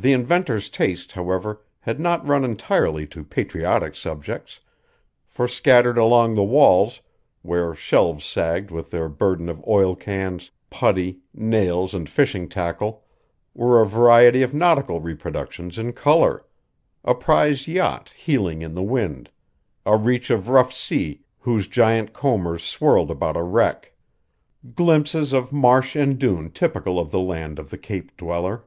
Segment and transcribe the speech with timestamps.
[0.00, 4.60] The inventor's taste, however, had not run entirely to patriotic subjects,
[5.26, 7.00] for scattered along the walls,
[7.42, 13.02] where shelves sagged with their burden of oilcans, putty, nails and fishing tackle,
[13.54, 16.44] were a variety of nautical reproductions in color
[17.04, 19.30] a prize yacht heeling in the wind;
[19.84, 23.92] a reach of rough sea whose giant combers swirled about a wreck;
[24.76, 28.62] glimpses of marsh and dune typical of the land of the Cape dweller.